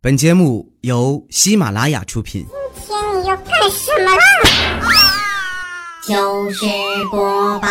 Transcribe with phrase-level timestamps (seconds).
[0.00, 2.46] 本节目由喜马拉雅出品。
[2.86, 4.22] 今天你要干什么啦？
[6.06, 6.64] 糗事
[7.10, 7.68] 播报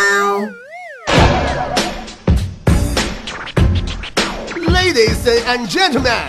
[4.57, 6.19] ，Ladies and gentlemen，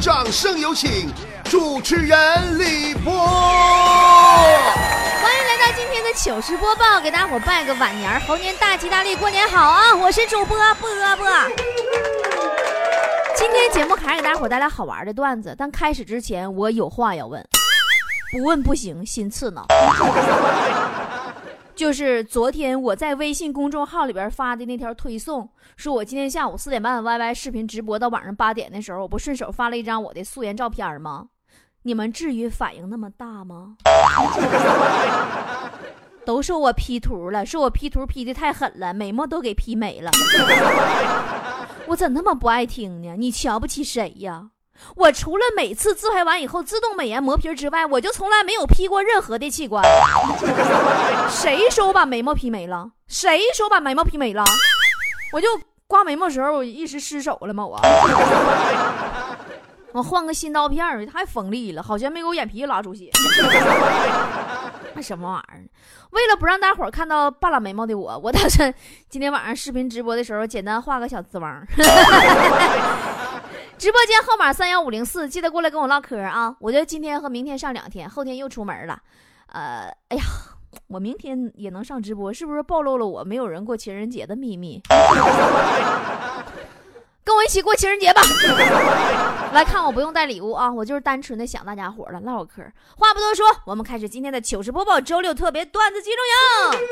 [0.00, 1.12] 掌声有请
[1.50, 3.12] 主持人李波。
[3.12, 3.26] 欢
[5.34, 9.92] 迎来到今天的糗事播报，给大伙拜个晚年儿，猴年大吉大利，过年好啊！
[9.92, 11.26] 我是主播波波。
[13.42, 17.44] 今天节目还给大伙带来好玩的段子，但开始之前我有话要问，
[18.30, 19.66] 不问不行，心刺挠。
[21.74, 31.26] 就是昨天我在微信公众号里边发的那条推送，说我今天下午四点半 YY 视频直播到晚上八点的时候，我不顺手发了一张我的素颜照片吗？
[31.82, 33.74] 你们至于反应那么大吗？
[36.24, 40.12] 都说我 P 图了，说我 P 图 P 的太狠了，美貌都给 P 没了。
[41.86, 43.14] 我怎那么不爱听呢？
[43.18, 44.48] 你瞧不起谁呀？
[44.96, 49.84] 我除了每次自拍完以后自动美颜磨皮之外，我就从来没有 P 过任何的器官。
[51.30, 52.90] 谁说我把眉毛 P 没了？
[53.06, 54.44] 谁说我把眉毛 P 没了？
[55.32, 55.46] 我就
[55.86, 57.64] 刮眉毛时候我一时失手了吗？
[57.64, 57.80] 我
[59.92, 63.10] 我换个新刀片儿，太锋利了，好像没给我眼皮拉出血。
[64.94, 65.64] 那什么玩意儿？
[66.10, 68.72] 为了不让大伙儿看到半拉眉毛的我，我打算
[69.08, 71.66] 今天晚上视频直播的时候简单画个小紫汪。
[73.78, 76.54] 直播间号码三幺五零四，记得过来跟我唠嗑啊！
[76.60, 78.96] 我就今天和明天上两天，后天又出门了。
[79.46, 80.22] 呃，哎呀，
[80.86, 84.80] 我明天也能上直播，是不是暴露了我没有人过情人节的秘密？
[87.24, 88.20] 跟我一起过情人节吧！
[89.54, 92.62] 来看我不用带礼物啊，我就是单纯的想大家伙了，唠会嗑。
[92.96, 96.18] 话不多说，我们开始今天的糗事播报，周六特别段子集中
[96.74, 96.88] 营。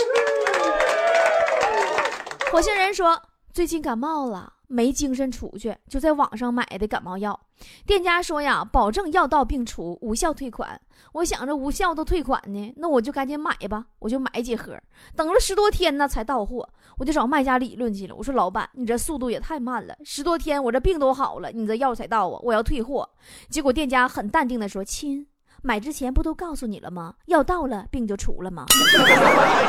[2.53, 4.53] 火星人说最近感冒了。
[4.73, 7.39] 没精神出去，就在网上买的感冒药。
[7.85, 10.81] 店家说呀，保证药到病除，无效退款。
[11.15, 13.87] 我想着无效都退款呢，那我就赶紧买吧。
[13.99, 14.79] 我就买几盒，
[15.17, 16.69] 等了十多天呢才到货。
[16.99, 18.15] 我就找卖家理论去了。
[18.15, 23.11] 我说老板，你这速度也太慢了，十多天我这病都好了，你这药才到啊，我要退货。
[23.49, 25.27] 结果店家很淡定的说：“亲，
[25.63, 27.15] 买之前不都告诉你了吗？
[27.27, 28.67] 药到了，病就除了吗？”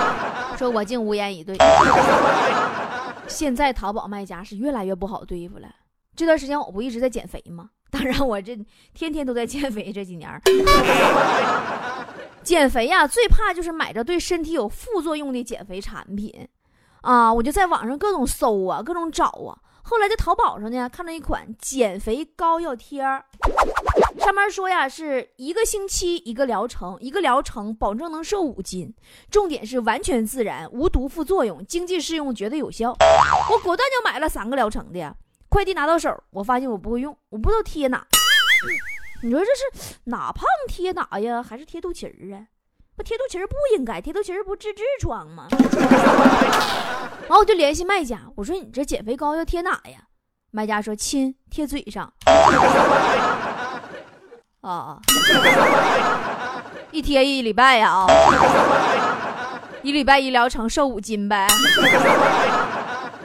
[0.57, 1.57] 说我竟无言以对。
[3.31, 5.67] 现在淘宝卖家是越来越不好对付了。
[6.15, 7.69] 这段时间我不一直在减肥吗？
[7.89, 8.57] 当然，我这
[8.93, 9.91] 天天都在减肥。
[9.91, 10.29] 这几年
[12.43, 16.47] 减肥呀、最怕就是买着对身体有副作用的减肥产品
[17.01, 17.33] 啊！
[17.33, 19.57] 我就在网上各种搜啊，各种找啊。
[19.83, 23.25] 后来在淘宝上呢，看到一款减肥膏药贴儿，
[24.21, 28.93] 上面说呀是一个星期一个疗程，一个疗程保证能瘦五斤，
[29.31, 32.95] 重点是完全自然，无毒副作用，经济适用，绝对有效。
[33.51, 35.15] 我果断就买了三个疗程的呀，
[35.49, 38.05] 快递拿到手，我发现我不会用，我不知道贴哪。
[39.23, 41.41] 你说这是哪胖贴哪呀？
[41.41, 42.45] 还是贴肚脐儿啊？
[42.95, 45.47] 不贴肚脐儿不应该，贴肚脐儿不治痔疮吗？
[47.27, 50.07] 然后我就联系卖家，我说你这减肥膏要贴哪呀？
[50.51, 52.13] 卖家说亲，贴嘴上。
[54.61, 54.97] 啊，
[56.91, 58.07] 一天一礼拜呀啊，
[59.81, 61.47] 一礼拜一疗程瘦五斤呗。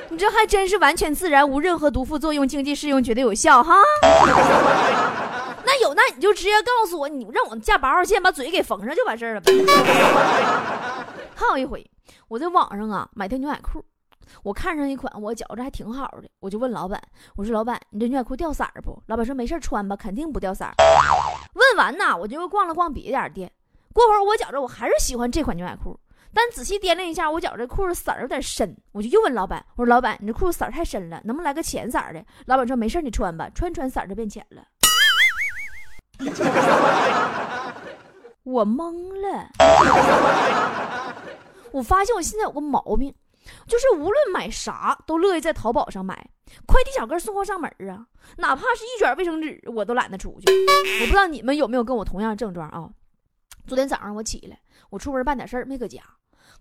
[0.08, 3.74] 你这还真是完全自然，无任何毒副作用，经济适用，绝对有效哈。
[5.62, 9.52] 那有，那你就直接告诉我，你让我架八号线把嘴给缝上就完事儿了呗。
[11.36, 11.84] 还有一回，
[12.28, 13.84] 我在网上啊买条牛仔裤，
[14.42, 17.00] 我看上一款，我觉着还挺好的，我就问老板，
[17.36, 19.02] 我说老板，你这牛仔裤掉色儿不？
[19.06, 20.74] 老板说没事穿吧，肯定不掉色儿。
[21.54, 23.50] 问完呐，我就又逛了逛别家店，
[23.92, 25.98] 过会儿我觉着我还是喜欢这款牛仔裤。
[26.34, 34.62] 但仔细掂量一下，我觉着这裤子色儿有点深，我就又问老板：“我说老板，你这裤子色儿太深了，能不能来个浅色的？”老板说：“没事，你穿吧，穿穿色儿就变浅了。
[38.44, 38.92] ”我懵
[39.22, 39.48] 了，
[41.72, 43.14] 我发现我现在有个毛病，
[43.66, 46.14] 就是无论买啥都乐意在淘宝上买，
[46.66, 48.06] 快递小哥送货上门啊，
[48.38, 50.52] 哪怕是一卷卫生纸我都懒得出去。
[51.00, 52.90] 我不知道你们有没有跟我同样的症状啊？
[53.66, 54.60] 昨天早上我起来，
[54.90, 56.00] 我出门办点事儿没搁家。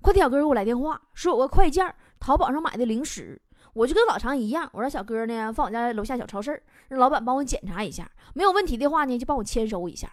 [0.02, 3.40] 快递小哥给我来电话，说有个快件淘宝上买的零食，
[3.74, 10.12] 我就跟老常一样，我让小哥呢放我家楼下小超市，让老板帮我检查一下，没有问题的话呢就帮我签收一下。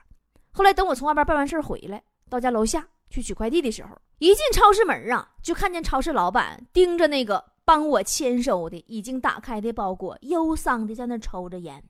[0.52, 11.84] 后来等我从外边办完事回来，到家楼下去取快递的时候，一进超市门啊，就看见超市老板盯着那个帮我签收的已经打开的包裹，忧伤的在那抽着烟。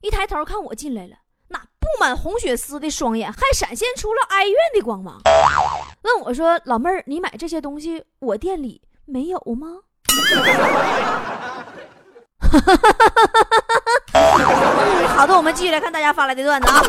[0.00, 1.16] 一抬头看我进来了。
[1.48, 5.20] 那布满红血丝的双眼还闪现出了哀怨的光芒，
[6.02, 9.80] 问我说：“老妹儿，你买这些东西，我店里没有吗？”
[15.16, 16.82] 好的，我们继续来看大家发来的段子啊。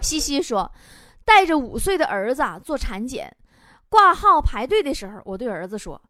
[0.00, 0.70] 西西说，
[1.28, 3.30] 带着五岁的儿子做产检，
[3.90, 6.00] 挂号排队的时候，我对儿子说：“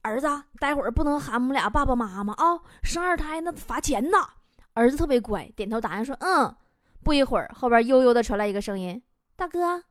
[0.00, 0.26] 儿子，
[0.58, 4.26] 待会儿不能喊我们俩爸爸妈妈啊，生二胎那罚钱呐。”
[4.72, 6.56] 儿子特别乖，点头答应说：“嗯。”
[7.04, 9.02] 不一会儿，后边悠悠的传来一个声音
[9.36, 9.82] ：“大哥，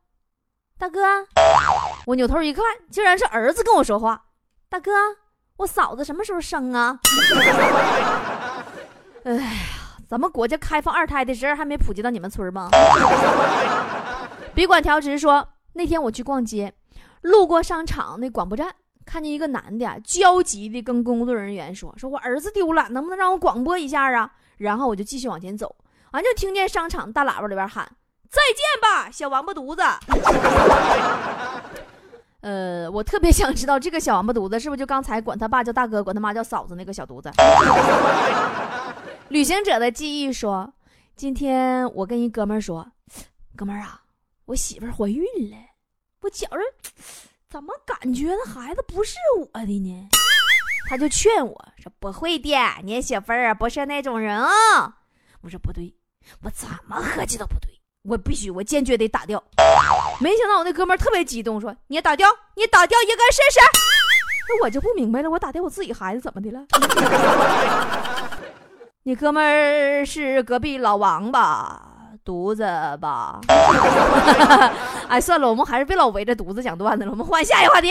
[0.76, 0.98] 大哥。”
[2.04, 4.24] 我扭头一看，竟然是儿子跟我说话
[4.68, 4.90] ：“大哥，
[5.58, 6.98] 我嫂子什么时候生啊？”
[9.22, 9.50] 哎呀，
[10.08, 12.68] 咱们国家开放二胎的事儿还没普及到你们村吗？
[14.54, 16.74] 笔管调直说，那天我去逛街，
[17.22, 18.74] 路过商场那广播站，
[19.06, 25.74] 看见一个男的焦急的跟工作人员说：“说我儿子丢了，能不能让我广播一下啊？”然后我就继续往前走。
[26.10, 27.90] 俺就听见商场大喇叭里边喊
[28.28, 29.82] ：“再见吧，小王八犊子！”
[32.42, 37.30] 呃，我特别想知道这个小王八犊子是不是就刚才管他爸叫大哥，管他妈叫嫂子那个小犊子？
[39.30, 40.74] 旅行者的记忆说
[41.16, 42.86] ：“今天我跟一哥们说，
[43.56, 44.01] 哥们儿啊，
[44.52, 45.56] 我媳妇怀孕了，
[46.20, 46.58] 我觉着
[47.48, 50.08] 怎么感觉那孩子不是我的呢？”
[50.90, 54.98] 他就劝我说：“不会的，你媳妇儿不是那种人啊。”
[55.40, 55.94] 我说：“不对。”
[56.44, 59.42] 我怎么合计都不对，我必须，我坚决得打掉。
[60.20, 63.58] 没想到我那哥们儿特别激动，说：“你打掉，你打掉一个试试。”
[64.50, 66.66] 那我就不明白了，我打掉我自己孩子怎么的了？
[69.04, 71.88] 你哥们儿是隔壁老王吧？
[72.24, 72.62] 犊子
[73.00, 73.40] 吧？
[75.08, 77.90] 哎，算了，我们还是别老围着犊子讲段子了，我们换下一个话题。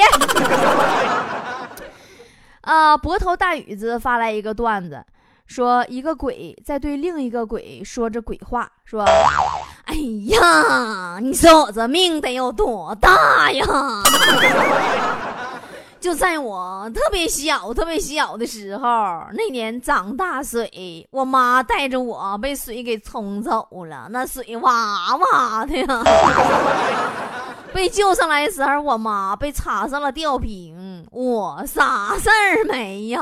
[2.61, 5.03] 啊， 博头大雨子发来一个段子。
[5.47, 9.03] 说一个鬼在对另一个鬼说着鬼话，说
[9.83, 9.93] ：“哎
[10.31, 13.65] 呀，你说我这命得有多大呀？
[16.01, 18.87] 就在我特别小、特别小的时候，
[19.33, 26.03] 那年涨大水，我妈带着我被水给冲走了，那水哇哇的呀。
[27.71, 33.21] 被救上来的时候，我妈被插上了吊瓶，我啥事儿没有。”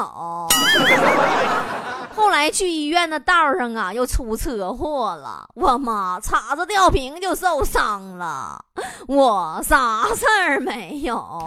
[2.20, 8.62] 后来去医院的道上啊，又出车祸了，我妈叉着吊瓶就受伤了，
[9.08, 11.42] 我啥事儿没有。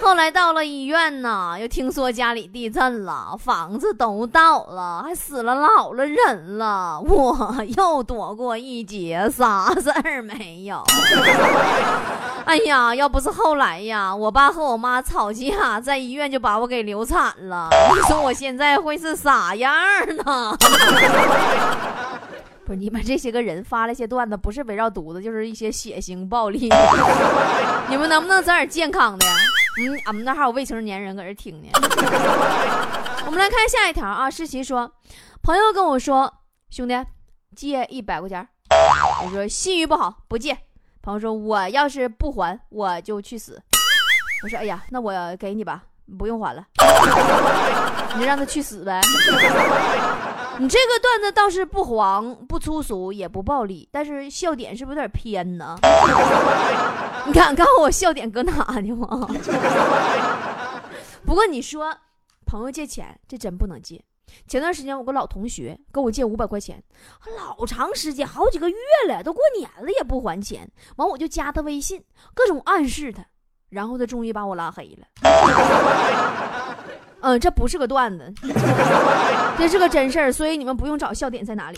[0.00, 10.82] 后来到了医院呢，又听说家里地震了，房子都倒了，还死了老了人了，我又躲过一劫，啥事儿没有。
[12.46, 17.68] 哎呀，要不是后来呀，我爸和我妈吵架，在医院就把我给流产了。
[17.92, 19.74] 你说我现在会是啥样
[20.24, 20.56] 呢？
[22.64, 26.68] 不是你们这些个人发了些段子，不是围绕犊子，就是一些血腥暴力。
[27.88, 29.26] 你们能不能整点健康的？
[29.78, 31.68] 嗯，俺们那还有未成年人搁这听呢。
[33.26, 34.90] 我们来看下一条啊，诗琪说，
[35.42, 36.32] 朋友跟我说，
[36.70, 36.94] 兄弟
[37.54, 38.46] 借一百块钱，
[39.24, 40.56] 我说信誉不好，不借。
[41.02, 43.62] 朋友说：“我要是不还，我就去死。”
[44.42, 45.82] 我说：“哎呀，那我给你吧，
[46.18, 46.64] 不用还了，
[48.18, 49.00] 你让他去死呗。”
[50.58, 55.78] 你这个段子倒是不黄、不粗俗、也不暴力，但是笑点是不是有点偏呢？
[57.26, 59.28] 你敢告诉我笑点搁哪呢吗？
[61.26, 61.94] 不过你说，
[62.46, 64.02] 朋友借钱，这真不能借。
[64.48, 66.82] 前段时间我个老同学跟我借五百块钱，
[67.36, 68.76] 老长时间好几个月
[69.08, 70.68] 了，都过年了也不还钱。
[70.96, 72.02] 完我就加他微信，
[72.34, 73.24] 各种暗示他，
[73.68, 75.06] 然后他终于把我拉黑了。
[77.26, 78.32] 嗯，这不是个段子，
[79.58, 81.76] 这是个真事儿，所以你们不用找笑点在哪里。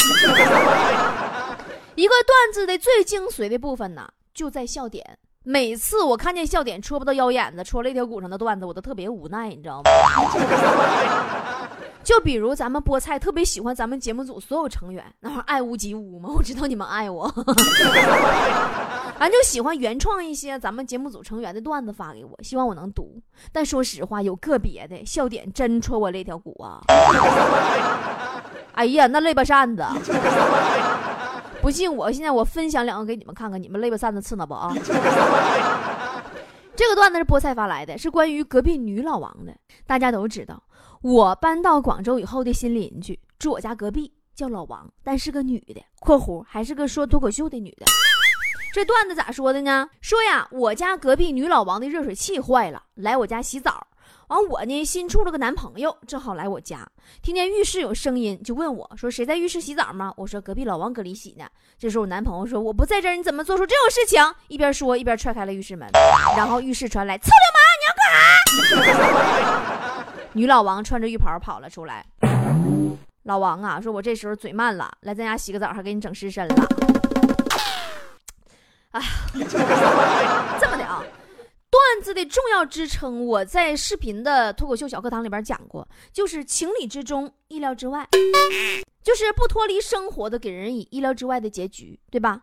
[1.96, 5.18] 一个段子的最精髓的部分呢，就在笑点。
[5.44, 9.90] 每次我看见笑点戳不到腰眼子，戳了一条骨上的段子，我都特别无奈，你知道吗？
[12.08, 16.30] 就比如咱们菠菜特别喜欢咱们节目组所有成员，那会爱屋及乌嘛。
[16.34, 17.30] 我知道你们爱我，
[19.20, 23.20] 俺就喜欢原创一些咱们节目组成员的段子发给我，希望我能读。
[23.52, 26.80] 但说实话，有个别的笑点真戳我肋条骨啊！
[28.72, 29.84] 哎呀，那肋巴扇子，
[31.60, 34.72] 不信我现在我分享两个给你们看看，你们肋巴扇子刺挠不啊？
[36.74, 39.52] 这个段子是菠菜发来的，是关于隔壁女老王的。
[39.86, 40.62] 大家都知道。
[41.02, 47.86] 我搬到广州以后的新邻居住我家隔壁，叫老王，但是个女的（括弧还是个说脱口秀的女的）。
[48.74, 49.88] 这段子咋说的呢？
[50.00, 53.86] 说呀，我家隔壁女老王的热水器坏了，来我家洗澡。
[54.28, 56.86] 完我呢，新处了个男朋友，正好来我家，
[57.22, 61.46] 听见浴室有声音，就问我说：“谁在浴室洗澡吗？”我说：“隔壁老王搁里洗呢。”
[61.78, 65.88] 这时候我男朋友说：“我不在这儿，你怎么做出这种事情？”一边说一边踹开了浴室门，
[66.36, 69.54] 然后浴室传来：“臭流氓，你要干啥？”
[70.38, 72.06] 女老王穿着浴袍跑了出来，
[73.24, 76.54] 老王啊，说我这时候嘴慢了，来咱家洗个澡，还给你整湿身了。
[78.92, 79.02] 哎，
[79.34, 81.02] 这么的啊，
[81.68, 88.06] 段子的重要支撑，我在视频的脱口秀小课堂里边讲过，就是情理之中，意料之外，
[89.02, 92.42] 就是不脱离生活的，给人以意料之外的结局，对吧？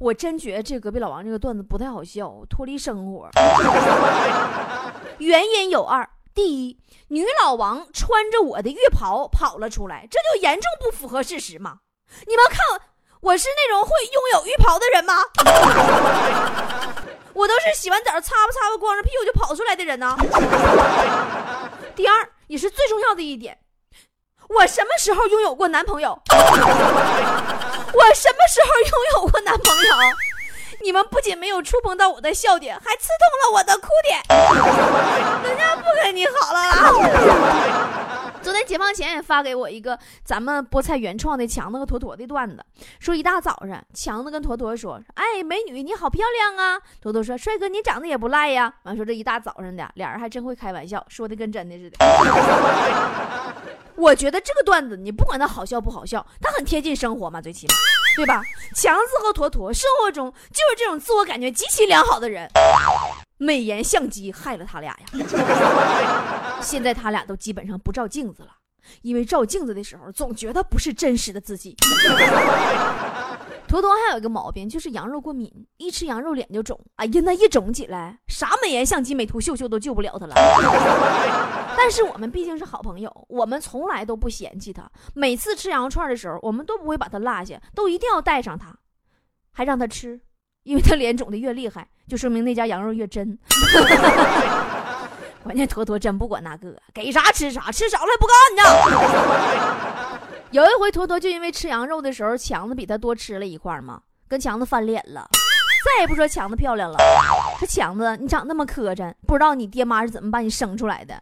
[0.00, 3.28] 我真觉得这隔壁老王这个段子不太好笑，脱离生活。
[5.18, 6.08] 原因有二：
[6.38, 6.78] 第一，
[7.08, 11.78] 女老王穿着我的浴袍跑了出来，这就严重不符合事实嘛？
[12.28, 12.80] 你们看，
[13.20, 15.14] 我是那种会拥有浴袍的人吗？
[17.34, 20.16] 我都是洗完澡擦吧擦吧，光着屁股就跑出来的人呢。
[21.96, 23.58] 第二，也是最重要的一点，
[24.48, 26.22] 我什么时候拥有过男朋友？
[26.30, 29.96] 我什么时候拥有过男朋友？
[30.82, 34.20] 你们不仅没有触碰到我的笑点，还刺痛了我的哭点。
[35.42, 37.88] 人家不跟你好了啦。
[38.40, 42.64] 昨天解放前也发给我一个咱们菠菜原创的强子和坨坨的段子，
[43.00, 51.98] 说一大早上，强子跟坨坨说：“哎，美女你好漂亮啊！”坨坨说：“帅哥你长得也不赖呀。”完说这一大早上的，俩人还真会开玩笑，说的跟真的似的。
[53.96, 57.74] 我觉得这个段子，你不管它好笑不好笑，它很贴近生活嘛，最起码，
[58.18, 58.42] 对吧？
[58.74, 62.50] 强子和坨坨生活中就是这种自我感觉极其良好的人，
[63.36, 65.06] 美颜相机害了他俩呀。
[66.60, 68.48] 现在他俩都基本上不照镜子了，
[69.02, 71.76] 因为照镜子的时候总觉得不是真实的自己。
[73.68, 76.80] 坨坨还有一个毛病，就是羊肉过敏，一吃羊肉脸就肿。
[76.96, 80.34] 哎呀，那一肿起来，啥美颜相机、美图秀秀都救不了他了。
[81.76, 84.90] 但是我们毕竟是好朋友，我们从来都不嫌弃他。
[85.14, 88.74] 每次吃羊肉串的时候，我们都不会把他落下，都一定要带上他，
[89.52, 90.18] 还让他吃，
[90.64, 93.38] 因为他脸肿的越厉害，就说明那家羊肉越真。
[95.44, 98.62] 关键坨坨真不管那个，给啥吃啥，吃少了还不干呢。
[100.50, 105.28] 有一回，坨坨就因为吃羊肉的时候，强子比他多吃了一块嘛，跟强子翻脸了。
[105.84, 106.96] 再也不说强子漂亮了，
[107.58, 111.14] 说强子你长那么磕碜，不知道你爹妈是怎么把你生出来的。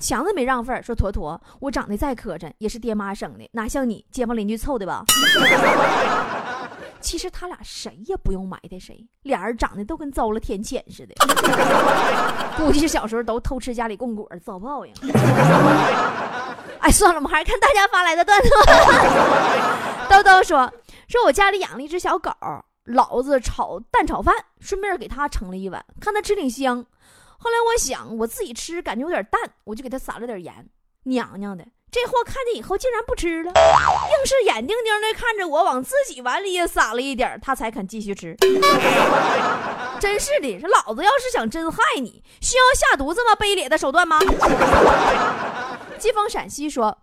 [0.00, 5.04] 强子没让份儿，说坨坨我长得再磕碜，也是爹妈生的，哪像你街坊邻居凑的吧？
[7.02, 11.14] 其实他俩谁也不用埋汰谁，俩人长得都跟遭了天谴似的。
[12.56, 14.92] 估计是小时候都偷吃家里供果遭报应。
[16.80, 18.48] 哎，算了，我们还是看大家发来的段子。
[20.08, 20.72] 豆豆说
[21.08, 22.30] ：“说我家里养了一只小狗，
[22.84, 26.84] 老子炒蛋炒饭，顺便给它盛了一碗，看它吃挺香。
[27.38, 30.66] 后来我想我自己吃感觉有点淡，我就给它撒了点盐。
[31.04, 38.34] 娘娘的，这货看见以后竟然不吃了，硬是眼定定的看着我往自己碗里也撒了一点，他才肯继续吃。
[40.00, 44.18] 真是的，这老子要是想真害你，需要下毒这么卑劣的手段吗？”
[46.00, 46.96] 季风陕西说，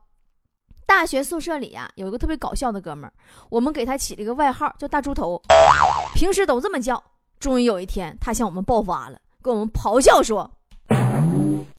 [0.88, 3.13] 大学宿舍里啊有一个特别搞笑的哥们儿，
[3.51, 5.39] 我们给他起了一个外号叫大猪头，
[6.15, 7.01] 平时都这么叫。
[7.39, 10.51] 终于有一天，他向我们爆发了，跟我们咆哮说：“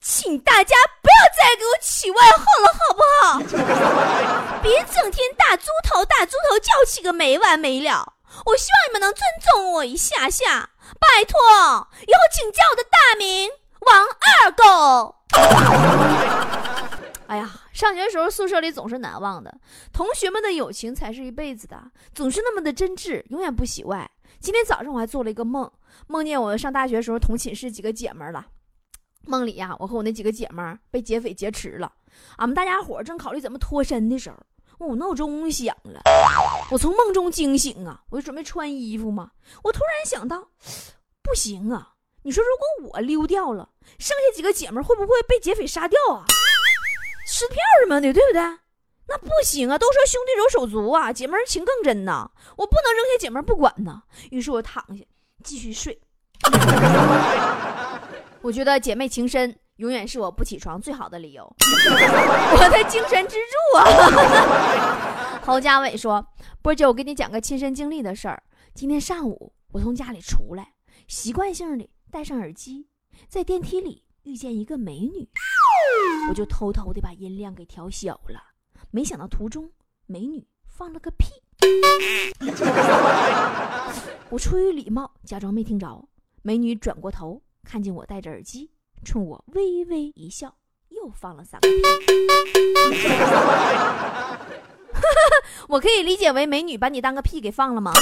[0.01, 4.61] 请大家不要再给我起外号了，好不好？
[4.63, 8.15] 别整天大猪头大猪头叫起个没完没了。
[8.45, 11.39] 我希望你们能尊重我一下下，拜托，
[12.07, 15.17] 以后请叫我的大名王二狗。
[17.27, 19.55] ”哎呀，上学的时候宿舍里总是难忘的，
[19.93, 21.81] 同学们的友情才是一辈子的，
[22.15, 24.11] 总是那么的真挚，永远不洗外。
[24.41, 25.71] 今天早上我还做了一个梦，
[26.07, 28.47] 梦见我上大学时候同寝室几个姐们了。
[29.27, 31.93] 梦里呀，我和我那几个姐们儿被劫匪劫持了，
[32.37, 34.37] 俺们大家伙正考虑怎么脱身的时候，
[34.79, 36.01] 我闹钟响了，
[36.71, 39.31] 我从梦中惊醒啊，我就准备穿衣服嘛，
[39.63, 40.49] 我突然想到，
[41.23, 42.51] 不行啊，你说如
[42.83, 46.25] 果我溜掉了，剩下几个姐们儿会不会被劫匪杀掉啊？
[47.27, 48.41] 吃票什么的，对不对？
[49.07, 49.77] 那不行啊！
[49.77, 52.31] 都说兄弟如手足啊，姐妹情更真呐。
[52.57, 54.03] 我不能扔下姐妹不管呐。
[54.31, 55.05] 于是我躺下
[55.43, 56.01] 继续睡。
[58.43, 65.41] 我觉得姐妹情深永远是我不起床最好的理由， 我的精神支柱啊！
[65.45, 66.25] 侯家伟说
[66.63, 68.43] ：“波姐，我给你讲个亲身经历的事儿。
[68.75, 70.73] 今天上午我从家里出来，
[71.07, 72.87] 习惯性的戴上耳机，
[73.29, 75.29] 在电梯里遇见一个美女。”
[76.29, 78.41] 我就偷偷的把音量给调小了，
[78.91, 79.71] 没想到途中
[80.07, 81.27] 美女放了个屁，
[84.31, 86.09] 我出于礼貌假装没听着。
[86.43, 88.71] 美女转过头看见我戴着耳机，
[89.05, 90.55] 冲我微微一笑，
[90.89, 91.83] 又放了三个屁。
[95.69, 97.93] 我可以理解为美女把你当个屁给放了吗？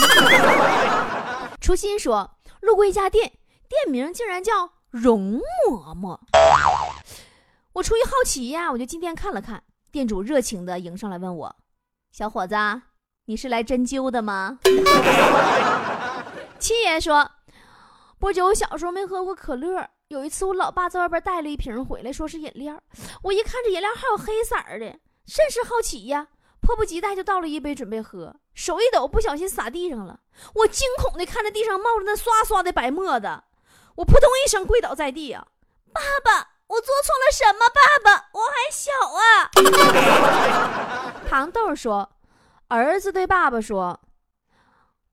[1.61, 3.33] 初心说路过一家店，
[3.69, 5.39] 店名竟然叫容
[5.69, 6.19] 嬷嬷。
[7.75, 9.63] 我出于好奇呀，我就进店看了看，
[9.93, 11.57] 店主热情的迎上来问我
[12.11, 12.57] ：“小伙子，
[13.27, 14.59] 你是来针灸的吗？”
[16.59, 17.31] 七爷说
[18.19, 19.89] ：“不久，我小时候没喝过可乐。
[20.09, 22.81] 有一次，我老爸在外边带了一瓶回来，说是饮料。
[23.23, 26.27] 我一看这饮料还有黑色的，甚是好奇呀，
[26.61, 28.35] 迫不及待就倒了一杯准备喝。
[28.55, 30.19] 手一抖，不小心洒地上了。
[30.55, 33.43] 我惊恐的看着地上冒着那刷刷的白沫子，
[33.95, 35.47] 我扑通一声跪倒在地呀！
[35.93, 37.69] 爸爸，我做错了什么？
[37.69, 39.51] 爸爸，我还小啊！
[41.29, 42.11] 糖豆说
[42.69, 44.01] ：“儿子对爸爸说。”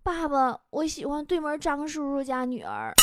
[0.05, 2.93] 爸爸，我喜欢对门张叔叔家女儿。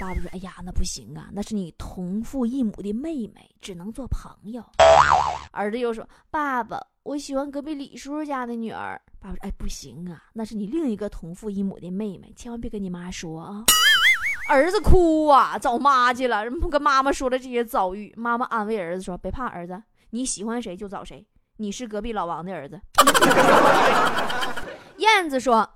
[0.00, 4.64] 爸爸说：“哎呀，那不行啊，那是你同父异母的妹妹，只能做朋友。”
[5.52, 13.62] 儿子又说：“爸爸，我喜欢隔壁李叔叔家的女儿。”爸爸说：“哎，不行啊，那是你另一个同父异母的妹妹，千万别跟你妈说啊。”
[14.48, 18.10] 儿子哭啊，找妈去了，跟妈妈说了这些遭遇。
[18.16, 21.26] 妈妈安慰儿子说：“别怕，儿子，你喜欢谁就找谁，
[21.58, 22.80] 你是隔壁老王的儿子。
[24.96, 25.68] ”燕子说。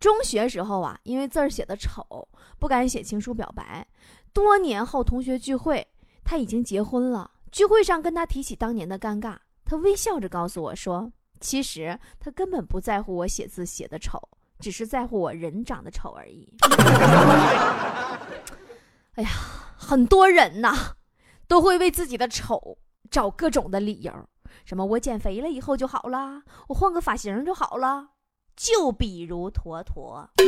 [0.00, 2.28] 中学时候啊，因为字儿写的丑，
[2.58, 3.86] 不敢写情书表白。
[4.32, 5.86] 多年后同学聚会，
[6.24, 7.30] 他已经结婚了。
[7.50, 14.20] 聚会上跟他提起当年的尴尬，他微笑着告诉我说：“其实他根本不在乎我写字写的丑，
[14.60, 16.52] 只是在乎我人长得丑而已。”
[19.16, 19.30] 哎呀，
[19.76, 20.92] 很多人呐，
[21.48, 22.78] 都会为自己的丑
[23.10, 24.12] 找各种的理由，
[24.64, 28.10] 什么我减肥了以后就好了，我换个发型就好了。
[28.58, 30.42] 就比如坨坨， 一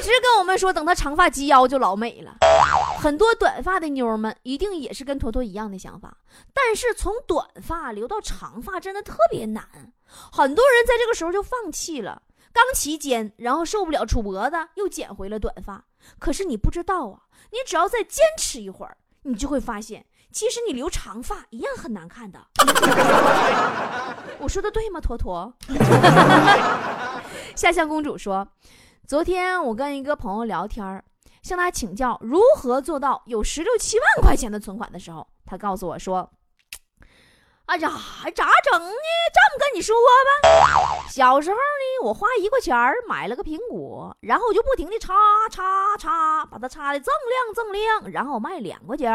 [0.00, 2.36] 直跟我们说，等他长发及腰就老美了。
[2.98, 6.18] 很多短发的妞们一定也是跟坨坨一样的想法，
[6.54, 12.22] 但是从短发留到长发真的特别难，很多人在这个时候就放弃了。
[12.52, 15.84] 刚齐肩，然后受不了杵脖子，又剪回了短发。
[16.20, 20.06] 可是你不知道啊，你只要再坚持一会儿，你就会发现。
[20.36, 22.38] 其实你留长发一样很难看的，
[24.38, 25.00] 我说的对吗？
[25.00, 25.50] 坨坨。
[27.56, 28.46] 夏香公主说，
[29.06, 31.02] 昨天我跟一个朋友聊天
[31.42, 36.30] 向他请教如何做到有十六七万块钱的存款的时候，他告诉我说。
[37.66, 37.90] 哎呀，
[38.32, 38.94] 咋整呢？
[39.34, 39.96] 这么跟你说
[40.42, 42.76] 吧，小时候呢，我花一块钱
[43.08, 45.12] 买了个苹果，然后我就不停的擦
[45.50, 49.10] 擦擦，把它擦的锃亮锃亮，然后卖两块钱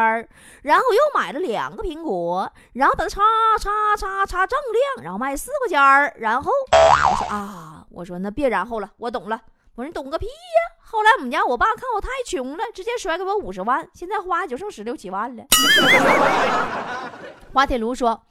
[0.64, 3.22] 然后又买了两个苹果，然后把它擦
[3.58, 9.40] 擦擦擦锃亮，然后卖四块钱然后我说啊，我说那别然后了，我懂了。
[9.76, 10.32] 我说你懂个屁呀！
[10.84, 15.46] 后来我们家我爸看我太穷了，直接甩给我五十万，现在花就剩十六七万了。
[17.54, 18.24] 滑铁卢说，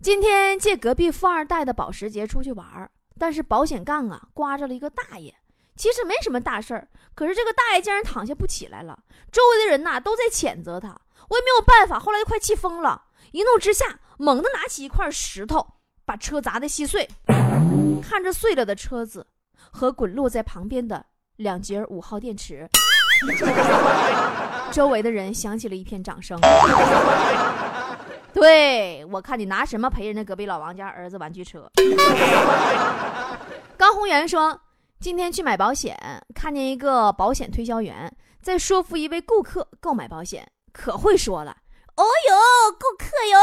[0.00, 5.34] 今天借隔壁富二代的保时捷出去玩，但是保险杠啊刮着了一个大爷。
[5.76, 8.98] 其实没什么大事儿，可是这个大爷竟然躺下不起来了，
[9.30, 10.88] 周围的人呐都在谴责他，
[11.28, 15.66] 我也没有办法，后来就快气疯了，一怒之下猛地拿起一块石头
[16.04, 17.08] 把车砸得稀碎，
[18.02, 19.26] 看着碎了的车子。
[19.72, 21.04] 和滚落在旁边的
[21.36, 22.66] 两节五号电池，
[24.72, 26.36] 周围的人响起了一片掌声。
[28.32, 31.70] 对我看你拿什么赔人家隔壁老王家儿子玩具车？
[33.76, 34.60] 高宏源说，
[35.00, 35.96] 今天去买保险，
[36.34, 41.56] 看见一个保险推销员在说服一位顾客购买保险，可会说了。
[41.96, 43.38] 哦哟，顾客哟，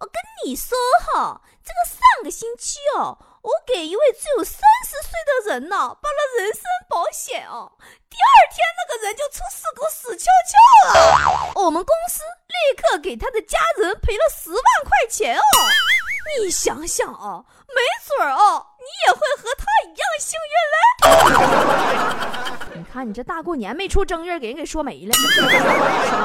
[0.00, 0.14] 我跟
[0.44, 0.76] 你说
[1.12, 3.18] 哈，这个上个星期哦。
[3.46, 7.70] 我给一位只有三十岁的人呢办了人身保险哦，
[8.10, 15.42] 第二天那个人就出事故死翘翘了，我们公司立刻给他的家人赔了十万块钱哦。
[16.40, 18.66] 你想想啊，没准儿哦，
[19.06, 20.76] 也会和他一样幸运嘞。
[22.76, 25.48] 你看你这大过年没出正月，给人给说没了， 什么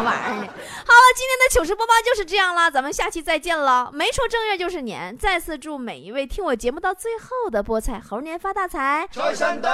[0.03, 0.47] 玩意儿呢？
[0.85, 3.89] 好了，今天的糗事播报就是这样了，咱们下期再见了。
[3.93, 9.69] 没出正月就是年，再次祝每一位听我节目到最后的菠菜猴年发大财，财神到！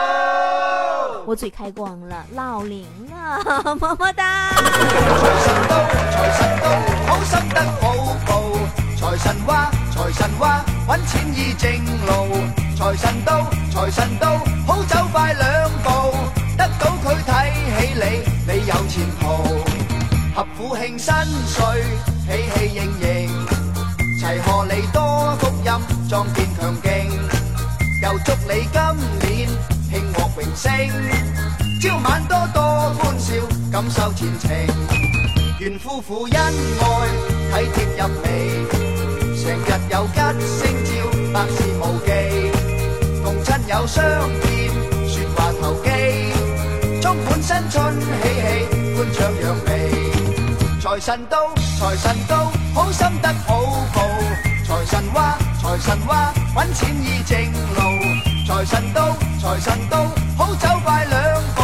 [1.26, 3.40] 我嘴开光了，老灵啊，
[3.76, 4.52] 么么哒。
[4.52, 4.62] 财
[5.44, 6.70] 神到，财神到，
[7.08, 8.32] 好心得好报。
[8.96, 11.72] 财神哇，财神哇，揾钱易正
[12.06, 12.67] 路。
[12.78, 14.38] 财神到，财神到，
[14.68, 16.16] 好走快两步。
[16.56, 19.26] 得到佢睇起你，你有前途。
[20.36, 21.12] 合府庆新
[21.48, 21.66] 岁，
[22.28, 23.46] 喜气盈盈，
[24.20, 27.20] 齐贺你多福音，壮健强劲。
[28.04, 29.50] 又祝你今年
[29.90, 30.72] 庆获荣升，
[31.82, 32.62] 朝晚多多
[33.00, 33.34] 欢笑，
[33.72, 34.52] 感受前程。
[35.60, 36.54] 愿夫妇恩
[37.52, 38.28] 爱，体贴入微，
[39.36, 42.47] 成日有吉星照，百事无忌。
[43.48, 44.04] 亲友相
[44.42, 44.70] 见，
[45.08, 45.90] 说话投机，
[47.02, 49.72] 充满新春喜气，欢唱扬眉。
[50.82, 54.02] 财神到，财神到，好心得好报。
[54.66, 57.40] 财神話，財神話，揾钱易正
[57.74, 57.80] 路。
[58.46, 61.64] 财神到，财神到，好走快两步，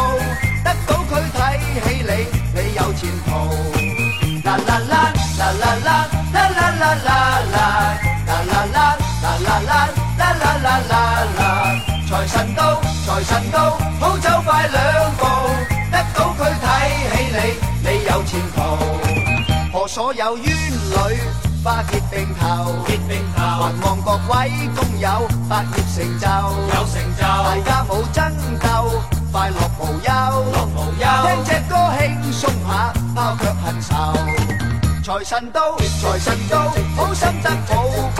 [0.64, 2.12] 得到佢睇起你，
[2.62, 3.30] 你有前途。
[4.46, 7.23] 啦啦啦啦啦啦啦啦啦啦
[13.54, 15.26] 到，好走快兩步，
[15.92, 16.66] 得到佢睇
[17.12, 18.58] 起你，你有前途。
[19.72, 20.48] 賀所有冤
[20.92, 21.18] 侶
[21.64, 25.08] 花結並頭，結並頭，還望各位工友
[25.48, 26.28] 百業成就，
[26.74, 28.66] 有成就，大家冇爭鬥，
[29.32, 30.10] 快樂無憂，
[30.52, 32.02] 樂無憂，聽隻歌輕
[32.34, 33.92] 鬆下，拋卻恨愁。
[35.04, 37.86] 財神到，財神到，好心得好
[38.16, 38.20] 報。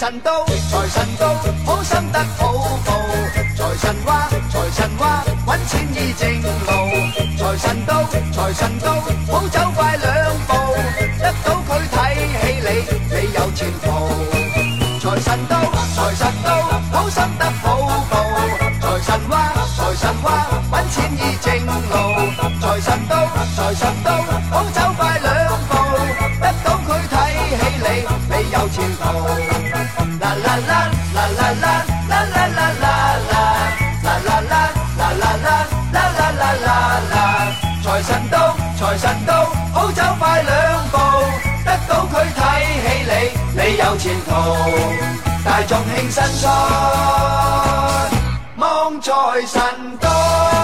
[0.00, 1.34] 财神到，财神到，
[1.66, 2.54] 好心得好
[2.86, 2.90] 报。
[3.54, 6.48] 财神话，财神话，揾钱易正路。
[7.36, 8.94] 财神到，财神到，
[9.30, 10.54] 好走快两步，
[11.20, 12.68] 得到佢睇起你，
[13.14, 13.86] 你有前途。
[15.00, 16.48] 财神到，财神到，
[44.00, 44.30] 前途。
[45.44, 46.50] 大眾慶新春，
[48.56, 49.12] 望在
[49.46, 49.60] 神
[50.00, 50.59] 到。